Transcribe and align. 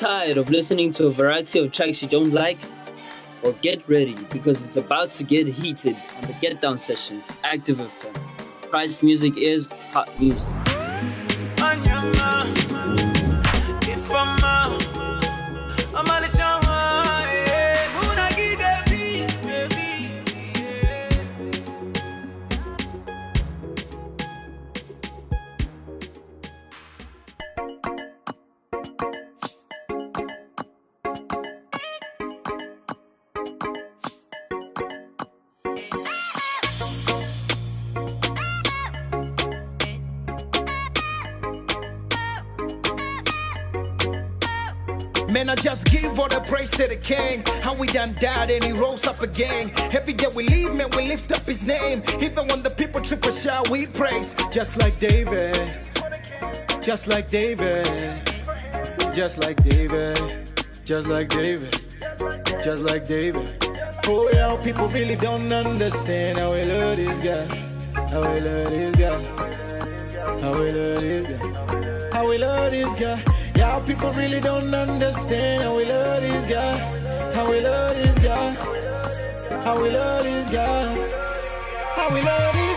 Tired 0.00 0.38
of 0.38 0.48
listening 0.48 0.92
to 0.92 1.08
a 1.08 1.12
variety 1.12 1.58
of 1.58 1.72
tracks 1.72 2.00
you 2.00 2.08
don't 2.08 2.32
like? 2.32 2.56
Well, 3.42 3.52
get 3.60 3.86
ready 3.86 4.14
because 4.32 4.64
it's 4.64 4.78
about 4.78 5.10
to 5.10 5.24
get 5.24 5.46
heated 5.46 5.94
on 6.16 6.26
the 6.26 6.32
Get 6.40 6.62
Down 6.62 6.78
Sessions 6.78 7.30
Active 7.44 7.80
FM. 7.80 8.14
Price 8.70 9.02
music 9.02 9.36
is 9.36 9.68
hot 9.92 10.08
music. 10.18 10.48
Man, 45.40 45.48
I 45.48 45.54
just 45.54 45.86
give 45.86 46.20
all 46.20 46.28
the 46.28 46.40
praise 46.40 46.70
to 46.72 46.86
the 46.86 46.96
king. 46.96 47.42
How 47.62 47.72
we 47.74 47.86
done 47.86 48.14
died 48.20 48.50
and 48.50 48.62
he 48.62 48.72
rose 48.72 49.06
up 49.06 49.22
again. 49.22 49.72
Every 49.90 50.12
day 50.12 50.26
we 50.34 50.46
leave, 50.46 50.74
man, 50.74 50.90
we 50.90 51.08
lift 51.08 51.32
up 51.32 51.46
his 51.46 51.64
name. 51.64 52.02
Even 52.20 52.46
when 52.48 52.62
the 52.62 52.68
people 52.68 53.00
trip 53.00 53.24
or 53.24 53.32
shout, 53.32 53.70
we 53.70 53.86
praise. 53.86 54.36
Just 54.50 54.76
like 54.76 55.00
David. 55.00 55.56
Just 56.82 57.06
like 57.06 57.30
David. 57.30 57.86
Just 59.14 59.38
like 59.38 59.56
David. 59.64 60.52
Just 60.84 61.06
like 61.06 61.30
David. 61.30 61.74
Just 62.62 62.82
like 62.82 63.08
David. 63.08 63.64
Oh, 64.08 64.28
yeah, 64.30 64.62
people 64.62 64.88
really 64.88 65.16
don't 65.16 65.50
understand 65.50 66.36
how 66.36 66.52
we 66.52 66.64
love 66.64 66.98
this 66.98 67.16
guy. 67.16 67.46
How 68.12 68.30
we 68.30 68.40
love 68.40 68.70
this 68.74 68.94
guy. 68.94 69.22
How 70.42 70.52
we 70.52 70.70
love 70.70 71.00
this 71.00 71.26
guy. 71.30 72.10
How 72.12 72.28
we 72.28 72.36
love 72.36 72.70
this 72.72 72.94
guy. 72.94 73.29
Yeah, 73.70 73.78
people 73.86 74.10
really 74.14 74.40
don't 74.40 74.74
understand 74.74 75.62
how 75.62 75.76
we 75.76 75.84
love 75.84 76.22
this 76.22 76.44
guy. 76.50 76.76
How 77.34 77.48
we 77.48 77.60
love 77.60 77.94
this 77.94 78.18
guy. 78.18 78.50
How 79.64 79.80
we 79.80 79.90
love 79.90 80.24
this 80.24 80.48
guy. 80.50 80.86
How 81.94 82.12
we 82.12 82.20
love 82.20 82.52
this 82.52 82.69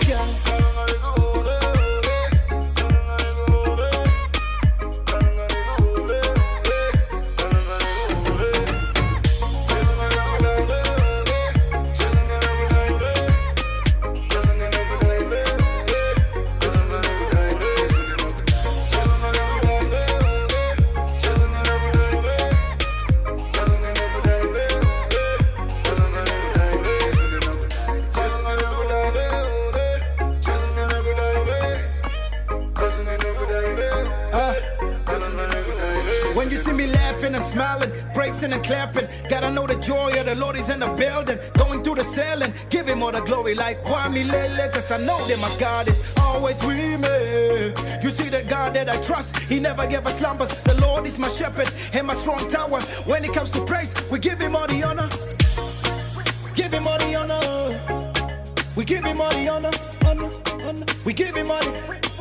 glory 43.43 43.55
like 43.55 44.11
me 44.11 44.23
lele, 44.23 44.69
cause 44.71 44.89
I 44.89 44.97
know 44.97 45.19
that 45.27 45.37
my 45.39 45.53
God 45.57 45.89
is 45.89 45.99
always 46.17 46.57
with 46.63 46.77
me. 46.77 47.73
You 48.01 48.09
see 48.09 48.29
the 48.29 48.43
God 48.47 48.73
that 48.75 48.89
I 48.89 49.01
trust, 49.01 49.35
he 49.37 49.59
never 49.59 49.85
gave 49.85 50.05
us 50.05 50.17
slumbers. 50.17 50.49
The 50.63 50.79
Lord 50.79 51.05
is 51.05 51.17
my 51.17 51.27
shepherd 51.27 51.69
and 51.91 52.07
my 52.07 52.13
strong 52.13 52.47
tower. 52.49 52.79
When 53.05 53.25
it 53.25 53.33
comes 53.33 53.51
to 53.51 53.65
praise, 53.65 53.93
we 54.09 54.19
give 54.19 54.39
him 54.39 54.55
all 54.55 54.67
the 54.67 54.83
honor. 54.83 55.09
Give 56.55 56.71
him 56.71 56.87
all 56.87 56.97
the 56.99 57.15
honor. 57.15 57.43
We 58.77 58.85
give 58.85 59.03
him 59.03 59.19
all 59.19 59.31
the 59.31 59.49
honor. 59.49 59.71
honor, 60.05 60.31
honor. 60.65 60.85
We 61.05 61.13
give 61.13 61.35
him 61.35 61.51
all 61.51 61.59
the 61.59 62.12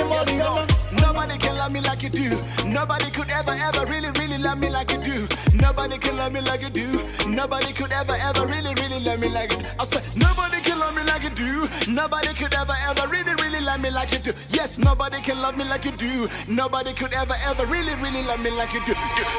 All 0.00 0.24
the. 0.24 0.78
Nobody 1.02 1.36
can 1.38 1.56
love 1.56 1.72
me 1.72 1.80
like 1.80 2.02
you 2.02 2.08
do. 2.08 2.42
Nobody 2.66 3.10
could 3.10 3.28
ever, 3.30 3.50
ever 3.50 3.84
really, 3.86 4.10
really 4.12 4.38
love 4.38 4.58
me 4.58 4.70
like 4.70 4.90
you 4.92 4.98
do. 4.98 5.28
Nobody 5.54 5.98
can 5.98 6.16
love 6.16 6.32
me 6.32 6.40
like 6.40 6.62
you 6.62 6.70
do. 6.70 7.04
Nobody 7.28 7.72
could 7.72 7.92
ever, 7.92 8.14
ever 8.14 8.46
really, 8.46 8.74
really 8.74 9.00
love 9.00 9.20
me 9.20 9.28
like 9.28 9.50
you 9.52 9.58
do. 9.58 9.66
I 9.78 9.84
said, 9.84 10.16
nobody 10.16 10.60
can 10.62 10.78
love 10.78 10.94
me 10.96 11.02
like 11.04 11.22
you 11.24 11.30
do. 11.30 11.68
Nobody 11.92 12.32
could 12.34 12.54
ever, 12.54 12.74
ever 12.88 13.08
really, 13.08 13.34
really 13.42 13.60
love 13.60 13.80
me 13.80 13.90
like 13.90 14.12
you 14.12 14.18
do. 14.18 14.32
Yes, 14.50 14.78
nobody 14.78 15.20
can 15.20 15.42
love 15.42 15.56
me 15.56 15.64
like 15.64 15.84
you 15.84 15.92
do. 15.92 16.28
Nobody 16.46 16.92
could 16.94 17.12
ever, 17.12 17.34
ever 17.44 17.66
really, 17.66 17.94
really 17.96 18.22
love 18.22 18.40
me 18.40 18.50
like 18.50 18.72
you 18.72 18.80
do. 18.86 18.94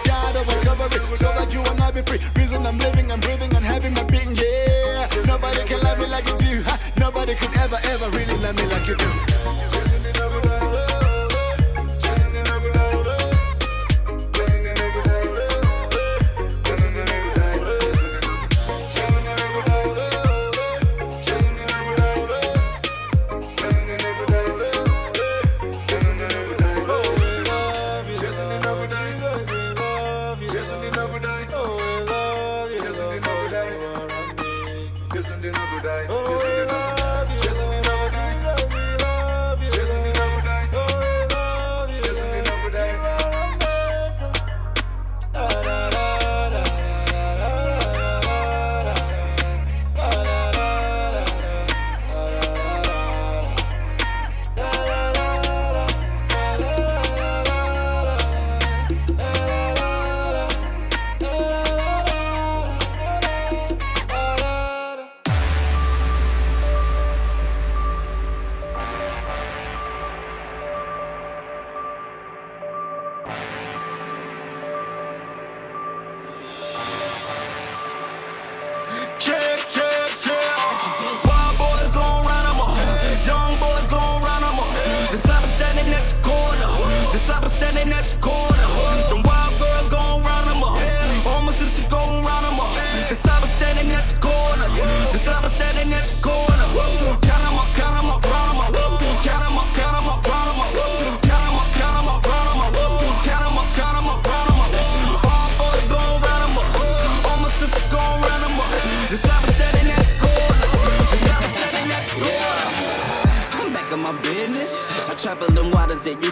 God 0.05 0.35
over 0.35 0.59
cover 0.65 0.95
it 0.95 1.17
so 1.17 1.25
that 1.25 1.53
you 1.53 1.61
and 1.61 1.81
I 1.81 1.91
be 1.91 2.01
free. 2.01 2.19
Reason 2.35 2.65
I'm 2.65 2.77
living, 2.77 3.11
I'm 3.11 3.19
breathing, 3.19 3.55
and 3.55 3.65
having 3.65 3.93
my 3.93 4.03
being. 4.03 4.35
Yeah, 4.35 5.09
nobody 5.25 5.63
can 5.65 5.81
love 5.81 5.97
me 5.97 6.07
like 6.07 6.27
you 6.27 6.37
do. 6.37 6.63
Nobody 6.97 7.33
could 7.35 7.55
ever, 7.57 7.77
ever 7.83 8.09
really 8.09 8.37
love 8.37 8.55
me 8.55 8.65
like 8.67 8.87
you 8.87 8.95
do. 8.95 9.78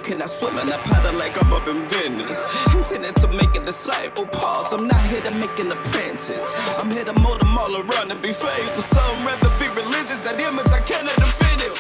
And 0.09 0.23
I 0.23 0.25
swim 0.25 0.57
in 0.57 0.67
that 0.67 0.79
paddle 0.87 1.19
like 1.19 1.35
I'm 1.35 1.51
up 1.51 1.67
in 1.67 1.83
Venice. 1.89 2.39
Intended 2.73 3.15
to 3.17 3.27
make 3.27 3.53
a 3.57 3.59
disciple 3.59 4.25
pause. 4.25 4.71
I'm 4.71 4.87
not 4.87 5.03
here 5.11 5.19
to 5.21 5.31
make 5.31 5.59
an 5.59 5.69
apprentice. 5.69 6.39
I'm 6.79 6.89
here 6.89 7.03
to 7.03 7.11
mold 7.19 7.41
them 7.41 7.57
all 7.57 7.75
around 7.75 8.11
and 8.11 8.21
be 8.21 8.31
faithful. 8.31 8.83
Some 8.83 9.25
rather 9.27 9.51
be 9.59 9.67
religious 9.67 10.23
That 10.23 10.39
image 10.39 10.71
I 10.71 10.79
cannot 10.79 11.15
defend 11.17 11.59
it. 11.59 11.75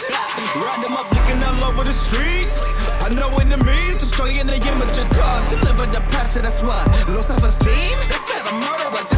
Ride 0.59 0.83
them 0.83 0.99
up 0.99 1.07
looking 1.07 1.39
all 1.41 1.71
over 1.71 1.85
the 1.85 1.93
street. 1.93 2.51
I 2.99 3.07
know 3.15 3.31
enemies 3.39 3.95
destroying 3.95 4.45
the 4.45 4.59
image 4.59 4.97
of 4.99 5.09
God. 5.15 5.47
Deliver 5.49 5.85
the 5.87 6.01
passion, 6.11 6.43
that's 6.43 6.61
why. 6.61 6.83
Low 7.07 7.21
self-esteem, 7.21 7.95
Instead 8.11 8.43
of 8.43 8.51
a 8.51 8.59
murder, 8.59 9.16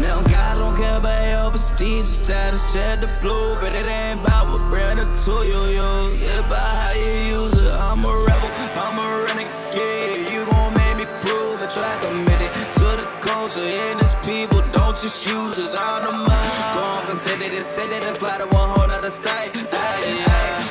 Now 0.00 0.20
God 0.22 0.58
don't 0.58 0.76
care 0.76 0.98
about 0.98 1.28
your 1.30 1.50
prestige 1.50 2.06
status, 2.06 2.60
check 2.72 3.00
the 3.00 3.08
blue, 3.20 3.54
but 3.60 3.72
it 3.74 3.86
ain't 3.86 4.20
about 4.20 4.48
what 4.48 4.68
brand 4.70 4.98
new 4.98 5.06
to 5.24 5.46
you, 5.46 5.62
yo. 5.76 6.08
It's 6.12 6.38
about 6.40 6.76
how 6.76 6.92
you 6.92 7.12
use 7.36 7.52
it. 7.54 7.72
I'm 7.72 8.04
a 8.04 8.12
rebel, 8.26 8.50
I'm 8.84 8.98
a 8.98 9.06
renegade. 9.24 10.32
You 10.32 10.44
gon' 10.46 10.74
make 10.74 10.96
me 10.98 11.06
prove 11.22 11.62
it, 11.62 11.70
try 11.70 11.90
to 11.94 12.06
commit 12.06 12.40
it 12.40 12.52
to 12.78 12.86
the 13.00 13.06
culture 13.20 13.60
and 13.60 14.00
its 14.00 14.14
people. 14.26 14.60
Don't 14.72 14.96
just 14.96 15.26
use 15.26 15.58
us 15.58 15.74
on 15.74 16.02
the 16.02 16.12
mind. 16.12 16.74
Gone 16.74 17.06
from 17.06 17.18
city 17.18 17.50
to 17.50 17.64
city 17.64 18.00
to 18.00 18.14
fly 18.14 18.38
to 18.38 18.46
a 18.48 18.56
whole 18.56 18.90
other 18.90 19.10
state. 19.10 19.52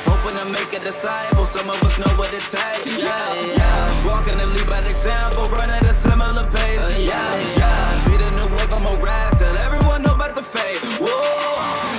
Hoping 0.04 0.36
to 0.36 0.44
make 0.52 0.72
a 0.72 0.80
disciple. 0.84 1.46
Some 1.46 1.70
of 1.70 1.82
us 1.82 1.98
know 1.98 2.12
what 2.16 2.32
it 2.32 2.44
takes. 2.52 2.98
Yeah, 2.98 3.56
yeah. 3.56 4.06
Walking 4.06 4.38
and 4.38 4.50
lead 4.52 4.66
by 4.68 4.80
example, 4.80 5.48
running 5.48 5.84
a 5.84 5.94
similar 5.94 6.44
pace. 6.50 6.98
Yeah, 6.98 7.58
yeah. 7.58 8.08
Be 8.08 8.16
the 8.16 8.30
new 8.32 8.48
I'ma 8.86 9.02
ride 9.02 9.40
everyone 9.64 10.02
know 10.02 10.12
about 10.12 10.34
the 10.34 10.42
fade. 10.42 10.78
Whoa, 11.00 11.08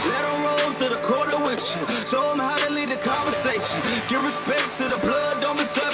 let 0.05 0.21
them 0.21 0.43
rose 0.45 0.75
to 0.77 0.89
the 0.93 1.01
quarter 1.01 1.39
with 1.43 1.59
you. 1.73 1.81
Show 2.05 2.21
them 2.29 2.45
how 2.45 2.57
to 2.57 2.71
lead 2.71 2.89
the 2.89 3.01
conversation. 3.01 3.81
Give 4.07 4.23
respect 4.23 4.69
to 4.77 4.89
the 4.89 4.99
blood, 5.01 5.41
don't 5.41 5.57
mistake. 5.57 5.84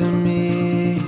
to 0.00 0.10
me. 0.10 0.98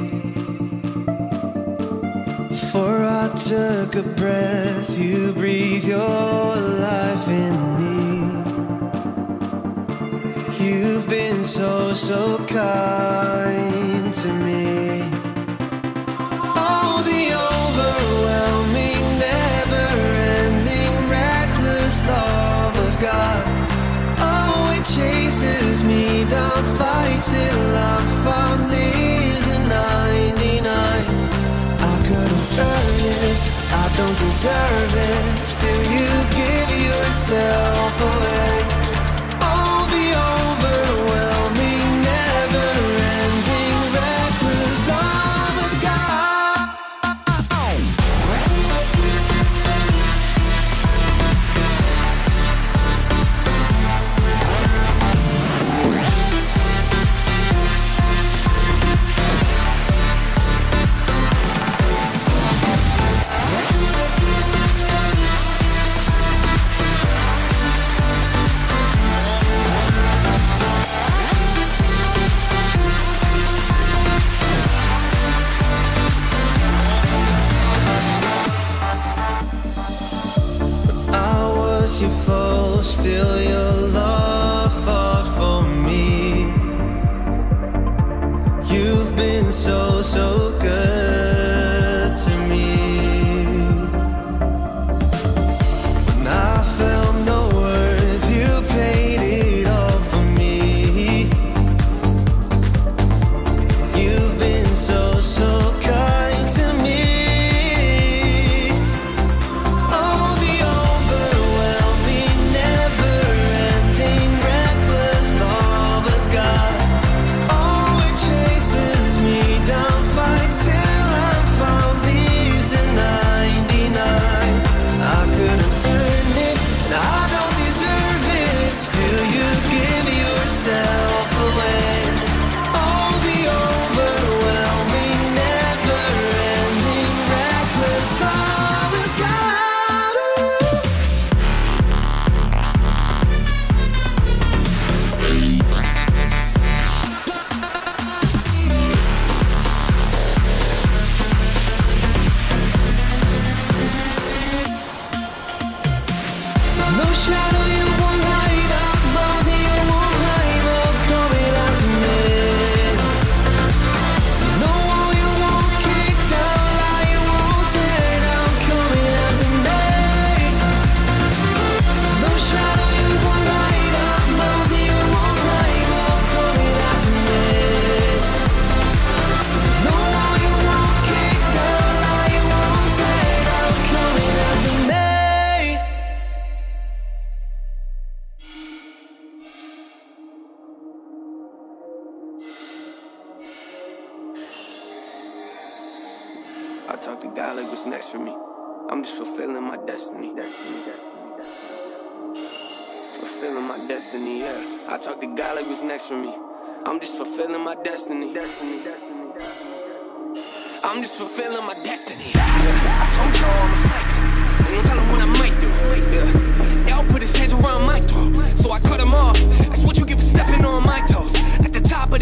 For 2.70 2.92
I 3.22 3.32
took 3.34 3.94
a 3.94 4.02
breath, 4.02 4.98
you 4.98 5.32
breathe 5.32 5.84
your 5.84 6.56
life 6.56 7.26
in 7.26 7.54
me. 7.78 8.02
You've 10.62 11.08
been 11.08 11.42
so, 11.42 11.94
so 11.94 12.36
kind 12.46 14.12
to 14.12 14.32
me. 14.44 15.11
I 26.54 26.60
fight 26.76 27.22
till 27.32 27.76
I'm 27.92 28.06
99 29.68 30.68
I 31.80 31.94
couldn't 32.06 32.46
it, 33.20 33.36
I 33.72 33.86
don't 33.96 34.18
deserve 34.26 34.94
it 35.10 35.46
Still 35.46 35.82
you 35.96 36.10
give 36.36 36.70
yourself 36.88 37.94
away. 38.02 38.81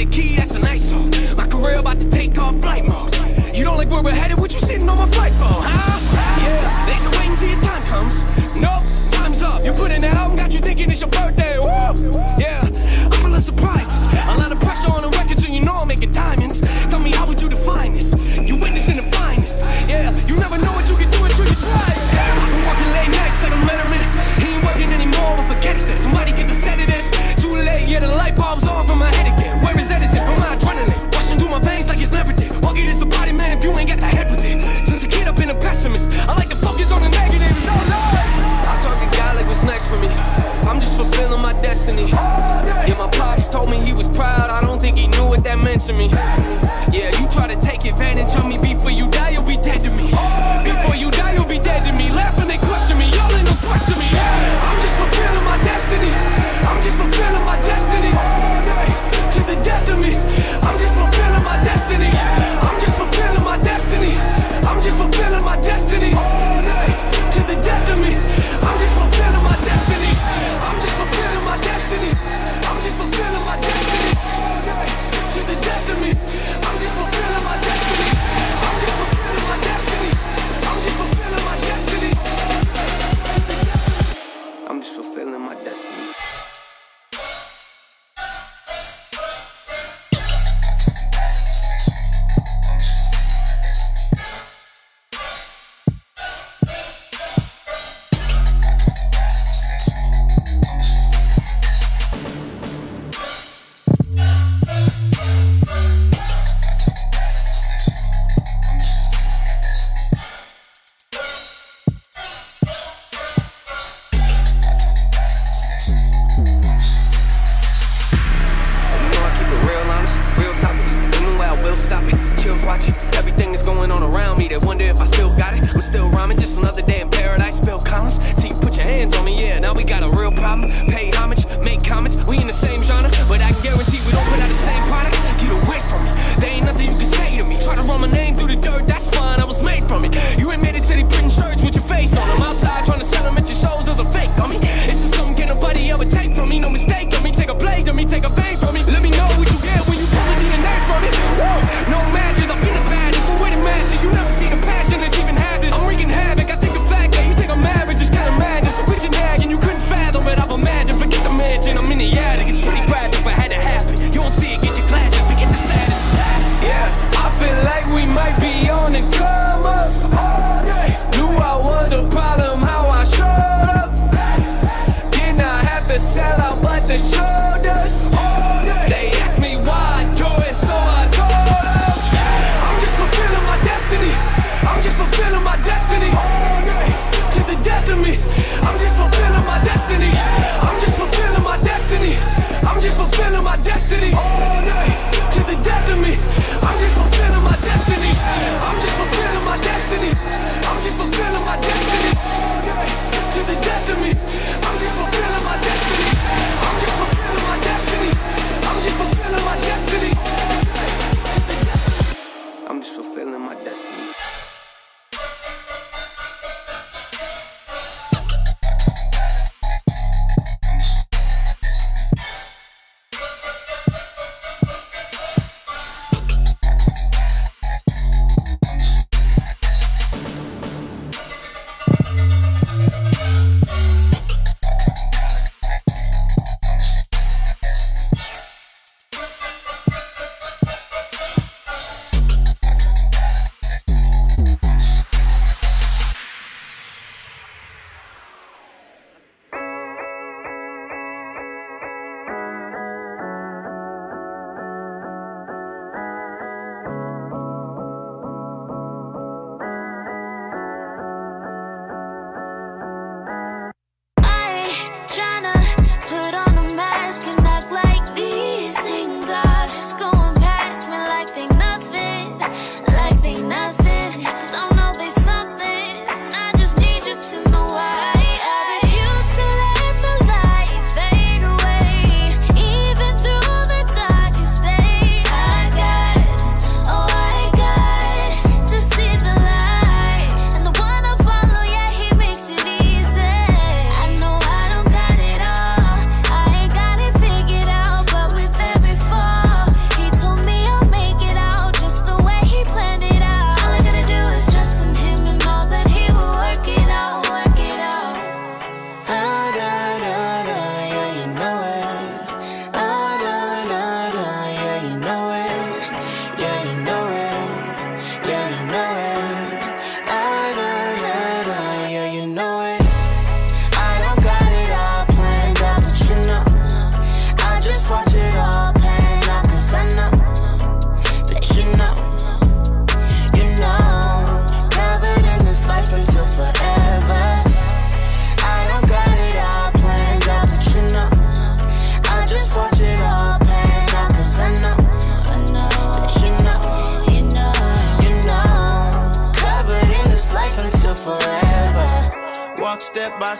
100 0.04 0.12
key, 0.12 0.36
that's 0.36 0.54
a 0.54 0.58
nice 0.58 0.88
song. 0.88 1.10
My 1.36 1.46
career 1.46 1.78
about 1.78 2.00
to 2.00 2.08
take 2.08 2.38
off 2.38 2.58
flight 2.62 2.86
mode. 2.86 3.14
You 3.54 3.64
don't 3.64 3.76
like 3.76 3.90
where 3.90 4.02
we're 4.02 4.14
headed, 4.14 4.38
what 4.38 4.50
you 4.50 4.58
sitting 4.60 4.88
on 4.88 4.96
my 4.96 5.10
flight 5.10 5.32
for, 5.32 5.44
huh? 5.44 6.40
Yeah, 6.40 6.86
they 6.86 6.96
should 6.96 7.14
waiting 7.16 7.36
till 7.36 7.48
your 7.50 7.60
time 7.60 7.82
comes. 7.82 8.56
Nope, 8.56 9.12
time's 9.12 9.42
up. 9.42 9.62
You 9.62 9.72
put 9.72 9.90
in 9.90 10.00
the 10.00 10.08
album, 10.08 10.36
got 10.38 10.52
you 10.52 10.60
thinking 10.60 10.90
it's 10.90 11.00
your 11.00 11.10
birthday, 11.10 11.58
woo! 11.58 12.12
Yeah. 12.38 12.69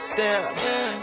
step, 0.01 0.41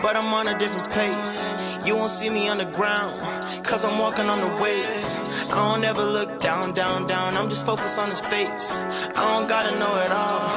but 0.02 0.16
I'm 0.16 0.32
on 0.34 0.48
a 0.48 0.58
different 0.58 0.90
pace. 0.90 1.46
You 1.86 1.94
won't 1.96 2.10
see 2.10 2.30
me 2.30 2.48
on 2.48 2.58
the 2.58 2.66
ground, 2.78 3.18
cause 3.64 3.84
I'm 3.84 3.98
walking 3.98 4.26
on 4.26 4.40
the 4.40 4.62
waves. 4.62 5.14
I 5.52 5.70
don't 5.70 5.84
ever 5.84 6.02
look 6.02 6.38
down, 6.40 6.72
down, 6.72 7.06
down, 7.06 7.36
I'm 7.36 7.48
just 7.48 7.64
focused 7.64 7.98
on 7.98 8.10
his 8.10 8.20
face. 8.20 8.80
I 9.16 9.22
don't 9.32 9.48
gotta 9.48 9.78
know 9.78 9.94
it 10.04 10.12
all, 10.12 10.48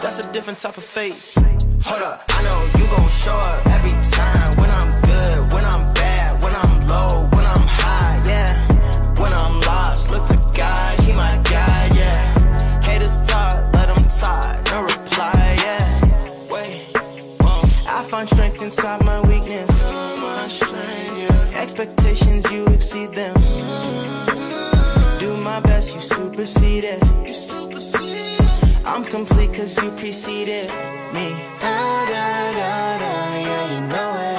that's 0.00 0.18
a 0.18 0.32
different 0.32 0.58
type 0.58 0.78
of 0.78 0.84
faith. 0.84 1.34
Hold 1.84 2.02
up, 2.02 2.24
I 2.28 2.42
know 2.42 2.58
you 2.78 2.86
gon' 2.96 3.08
show 3.08 3.36
up 3.36 3.66
every 3.66 3.96
time. 4.10 4.49
find 18.20 18.28
strength 18.28 18.62
inside 18.62 19.02
my 19.04 19.20
weakness. 19.20 19.86
My 19.86 20.46
strength, 20.48 21.18
yeah. 21.18 21.62
Expectations, 21.62 22.50
you 22.50 22.66
exceed 22.66 23.14
them. 23.14 23.34
Do 25.18 25.36
my 25.38 25.60
best, 25.60 25.94
you 25.94 26.00
supersede 26.02 26.84
it. 26.84 27.02
You 27.26 27.32
supersede. 27.32 28.40
I'm 28.84 29.04
complete 29.04 29.54
cause 29.54 29.82
you 29.82 29.90
preceded 29.92 30.68
me. 31.14 31.28
Da, 31.60 32.06
da, 32.12 32.52
da, 32.60 33.36
yeah, 33.46 33.74
you 33.74 33.80
know 33.88 34.14
it. 34.16 34.29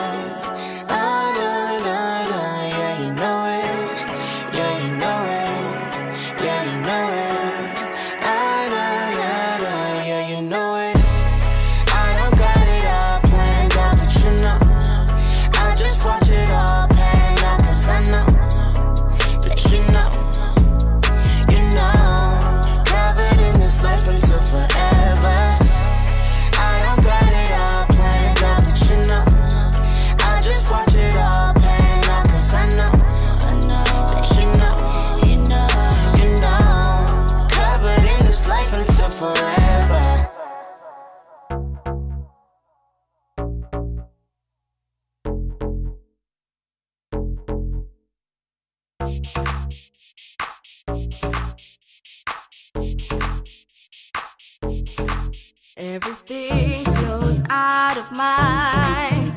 Everything 55.83 56.85
flows 56.85 57.41
out 57.49 57.97
of 57.97 58.11
my 58.11 59.33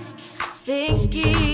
thinking. 0.63 1.54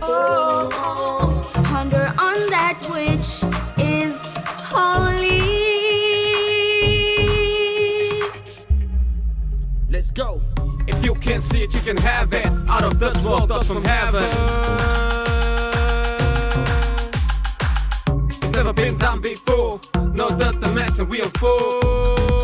Oh, 0.03 1.51
ponder 1.64 2.12
on 2.19 2.51
that 2.51 2.79
which 2.90 3.43
is 3.79 4.14
holy. 4.75 5.40
Let's 9.88 10.11
go. 10.11 10.43
If 10.87 11.05
you 11.05 11.14
can't 11.14 11.43
see 11.43 11.62
it, 11.62 11.73
you 11.75 11.81
can 11.81 11.97
have 11.99 12.33
it. 12.33 12.47
Out 12.69 12.85
of 12.85 12.99
this 12.99 13.25
world, 13.25 13.49
thoughts 13.49 13.66
from 13.66 13.85
heaven. 13.85 14.23
It's 18.27 18.51
never 18.51 18.73
been 18.73 18.97
done 18.99 19.21
before. 19.21 19.81
No 20.12 20.29
doubt 20.31 20.61
the 20.61 20.73
mess 20.75 20.99
and 20.99 21.09
we 21.09 21.21
are 21.23 21.31
full. 21.31 22.39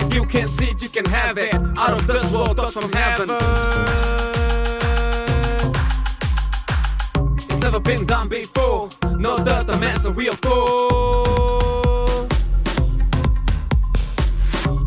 If 0.00 0.14
you 0.14 0.22
can 0.22 0.46
see 0.46 0.66
it, 0.66 0.80
you 0.80 0.88
can 0.88 1.04
have 1.06 1.38
it. 1.38 1.52
Out 1.76 1.92
of 1.98 2.06
this 2.06 2.32
world, 2.32 2.56
thoughts 2.56 2.78
from 2.78 2.92
heaven. 2.92 3.28
It's 7.34 7.58
never 7.58 7.80
been 7.80 8.06
done 8.06 8.28
before. 8.28 8.90
No 9.16 9.42
doubt 9.44 9.66
the 9.66 9.76
and 10.04 10.14
we 10.14 10.28
are 10.28 10.36
full. 10.36 12.28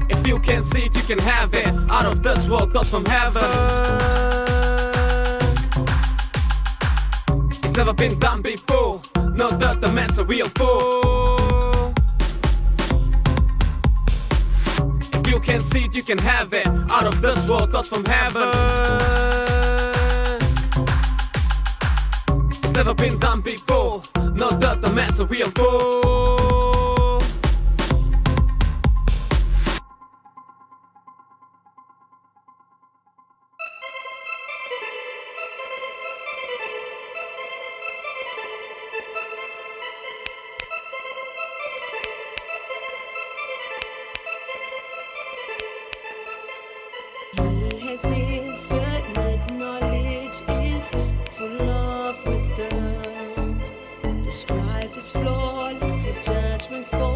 If 0.10 0.26
you 0.26 0.40
can 0.40 0.64
see 0.64 0.84
it, 0.84 0.96
you 0.96 1.04
can 1.04 1.20
have 1.20 1.54
it. 1.56 1.68
Out 1.92 2.06
of 2.06 2.24
this 2.24 2.48
world, 2.48 2.72
thoughts 2.72 2.92
from 2.92 3.04
heaven. 3.04 3.44
It's 7.50 7.76
never 7.76 7.94
been 7.94 8.18
done 8.18 8.42
before. 8.42 9.02
No 9.34 9.52
doubt 9.60 9.82
the 9.82 9.90
man's 9.90 10.18
a 10.20 10.24
real 10.24 10.48
are 10.48 11.11
can 15.42 15.62
see 15.62 15.86
it, 15.86 15.96
you 15.96 16.04
can 16.04 16.18
have 16.20 16.54
it. 16.54 16.68
Out 16.68 17.06
of 17.06 17.22
this 17.22 17.50
world, 17.50 17.72
thoughts 17.72 17.90
from 17.90 18.06
heaven. 18.06 18.42
Never 22.74 22.94
been 22.94 23.20
done 23.20 23.42
before. 23.42 24.02
No 24.34 24.50
doubt 24.60 24.82
the 24.82 24.90
and 25.20 25.30
we 25.30 25.44
are 25.44 25.52
full. 25.52 26.21
Described 54.32 54.98
as 54.98 55.12
flawless, 55.12 56.06
his 56.06 56.18
judgment 56.20 56.88
faultless. 56.88 57.11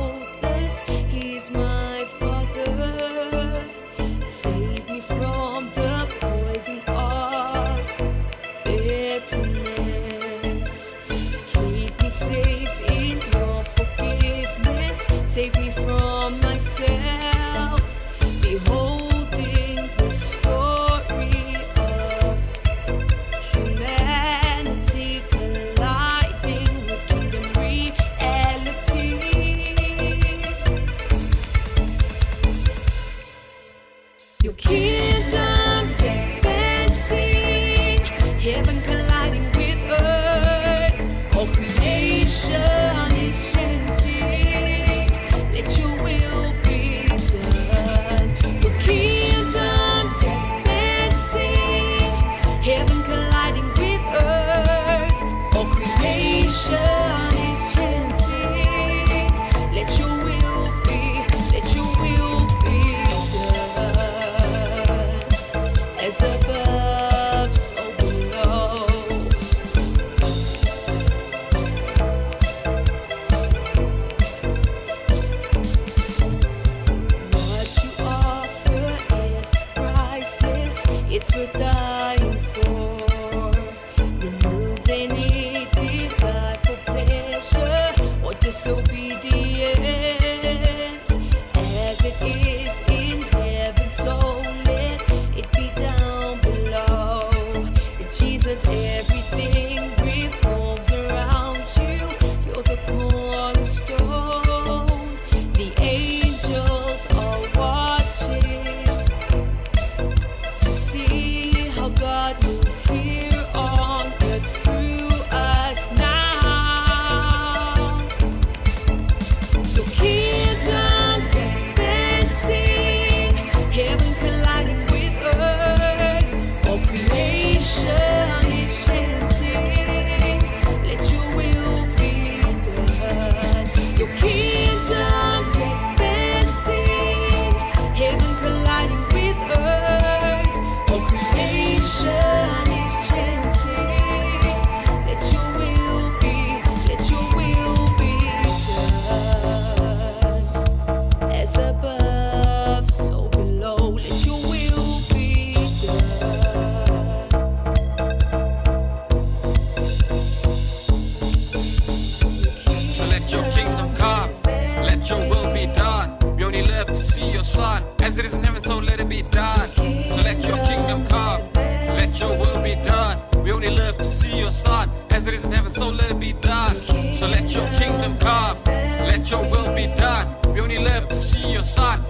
Let 163.25 163.33
your 163.33 163.51
kingdom 163.53 163.95
come. 163.95 164.31
Let 164.45 165.09
your 165.09 165.27
will 165.27 165.51
be 165.51 165.65
done. 165.73 166.15
We 166.37 166.43
only 166.43 166.61
live 166.61 166.85
to 166.85 166.95
see 166.95 167.31
your 167.31 167.43
son. 167.43 167.83
As 167.99 168.17
it 168.19 168.25
is 168.25 168.35
in 168.35 168.43
heaven, 168.43 168.61
so 168.61 168.77
let 168.77 168.99
it 168.99 169.09
be 169.09 169.23
done. 169.23 169.67
So 170.11 170.21
let 170.21 170.43
your 170.43 170.57
kingdom 170.63 171.07
come. 171.07 171.41
Let 171.55 172.19
your 172.19 172.37
will 172.37 172.61
be 172.61 172.75
done. 172.75 173.19
We 173.43 173.51
only 173.51 173.71
live 173.71 173.97
to 173.97 174.03
see 174.03 174.37
your 174.37 174.51
son. 174.51 174.91
As 175.09 175.25
it 175.25 175.33
is 175.33 175.43
in 175.43 175.51
heaven, 175.51 175.71
so 175.71 175.89
let 175.89 176.11
it 176.11 176.19
be 176.19 176.33
done. 176.33 176.75
So 177.13 177.27
let 177.27 177.49
your 177.51 177.67
kingdom 177.73 178.15
come. 178.19 178.59
Let 178.65 179.31
your 179.31 179.41
will 179.49 179.73
be 179.73 179.87
done. 179.95 180.27
We 180.53 180.61
only 180.61 180.77
live 180.77 181.09
to 181.09 181.15
see 181.15 181.51
your 181.51 181.63
son. 181.63 182.05